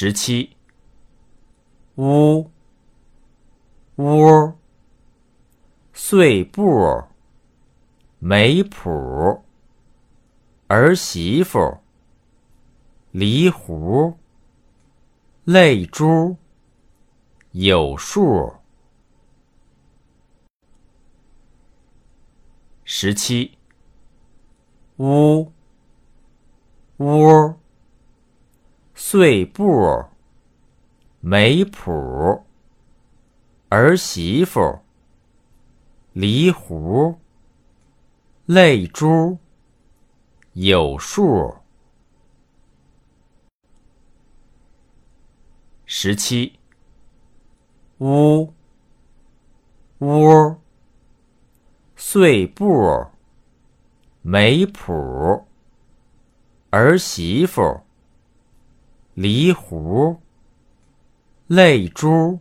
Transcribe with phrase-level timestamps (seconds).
[0.00, 0.56] 十七，
[1.96, 2.48] 屋，
[3.96, 4.52] 屋，
[5.92, 7.02] 碎步，
[8.20, 9.42] 没谱，
[10.68, 11.78] 儿媳妇，
[13.10, 14.16] 梨核，
[15.42, 16.36] 泪珠，
[17.50, 18.54] 有数。
[22.84, 23.58] 十七，
[24.98, 25.50] 屋，
[26.98, 27.58] 屋。
[29.10, 30.04] 碎布，
[31.20, 32.44] 没谱，
[33.70, 34.80] 儿媳妇，
[36.12, 37.18] 梨核，
[38.44, 39.38] 泪珠，
[40.52, 41.56] 有数。
[45.86, 46.58] 十七，
[48.00, 48.52] 屋，
[50.00, 50.56] 屋，
[51.96, 53.06] 碎布，
[54.20, 55.46] 没谱，
[56.68, 57.87] 儿媳妇。
[59.20, 60.16] 梨核，
[61.48, 62.38] 泪珠，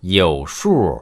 [0.00, 1.00] 有数。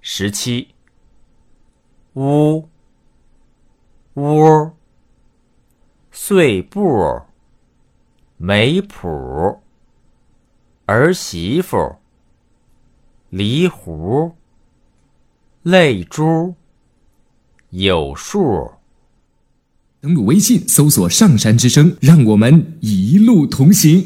[0.00, 0.74] 十七，
[2.14, 2.66] 屋，
[4.14, 4.70] 屋，
[6.10, 7.20] 碎步，
[8.38, 9.60] 没谱，
[10.86, 11.96] 儿媳妇，
[13.28, 14.34] 梨核，
[15.62, 16.54] 泪珠，
[17.68, 18.72] 有数。
[20.02, 24.04] 登录微信，搜索“上山之声”，让我们一路同行。